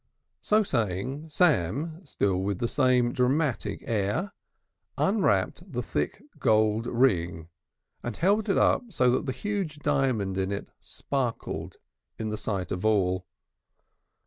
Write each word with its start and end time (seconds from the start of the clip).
So 0.41 0.63
saying, 0.63 1.29
Sam, 1.29 2.03
still 2.07 2.41
with 2.41 2.57
the 2.57 2.67
same 2.67 3.13
dramatic 3.13 3.83
air, 3.85 4.33
unwrapped 4.97 5.71
the 5.71 5.83
thick 5.83 6.23
gold 6.39 6.87
ring 6.87 7.49
and 8.01 8.17
held 8.17 8.49
it 8.49 8.57
up 8.57 8.81
so 8.91 9.11
that 9.11 9.27
the 9.27 9.31
huge 9.31 9.77
diamond 9.77 10.39
in 10.39 10.51
it 10.51 10.69
sparkled 10.79 11.77
in 12.17 12.29
the 12.29 12.35
sight 12.37 12.71
of 12.71 12.83
all. 12.83 13.27